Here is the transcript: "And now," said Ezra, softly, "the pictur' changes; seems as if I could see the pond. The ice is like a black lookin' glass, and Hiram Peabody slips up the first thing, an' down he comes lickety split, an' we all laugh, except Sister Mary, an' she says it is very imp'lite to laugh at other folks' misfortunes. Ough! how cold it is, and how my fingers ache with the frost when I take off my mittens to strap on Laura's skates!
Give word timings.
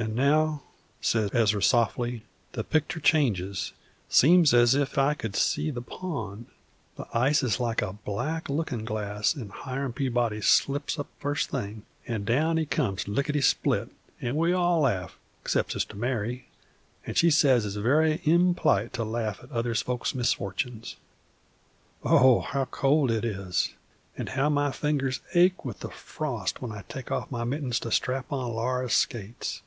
"And 0.00 0.14
now," 0.14 0.62
said 1.00 1.34
Ezra, 1.34 1.60
softly, 1.60 2.22
"the 2.52 2.62
pictur' 2.62 3.00
changes; 3.00 3.72
seems 4.08 4.54
as 4.54 4.76
if 4.76 4.96
I 4.96 5.14
could 5.14 5.34
see 5.34 5.72
the 5.72 5.82
pond. 5.82 6.46
The 6.94 7.08
ice 7.12 7.42
is 7.42 7.58
like 7.58 7.82
a 7.82 7.94
black 8.04 8.48
lookin' 8.48 8.84
glass, 8.84 9.34
and 9.34 9.50
Hiram 9.50 9.92
Peabody 9.92 10.40
slips 10.40 11.00
up 11.00 11.08
the 11.08 11.20
first 11.20 11.50
thing, 11.50 11.82
an' 12.06 12.22
down 12.22 12.58
he 12.58 12.64
comes 12.64 13.08
lickety 13.08 13.40
split, 13.40 13.88
an' 14.20 14.36
we 14.36 14.52
all 14.52 14.82
laugh, 14.82 15.18
except 15.42 15.72
Sister 15.72 15.96
Mary, 15.96 16.46
an' 17.04 17.14
she 17.14 17.28
says 17.28 17.64
it 17.64 17.68
is 17.70 17.74
very 17.76 18.18
imp'lite 18.24 18.92
to 18.92 19.02
laugh 19.02 19.42
at 19.42 19.50
other 19.50 19.74
folks' 19.74 20.14
misfortunes. 20.14 20.94
Ough! 22.06 22.40
how 22.52 22.66
cold 22.66 23.10
it 23.10 23.24
is, 23.24 23.74
and 24.16 24.28
how 24.28 24.48
my 24.48 24.70
fingers 24.70 25.18
ache 25.34 25.64
with 25.64 25.80
the 25.80 25.90
frost 25.90 26.62
when 26.62 26.70
I 26.70 26.84
take 26.88 27.10
off 27.10 27.32
my 27.32 27.42
mittens 27.42 27.80
to 27.80 27.90
strap 27.90 28.30
on 28.32 28.52
Laura's 28.52 28.92
skates! 28.94 29.62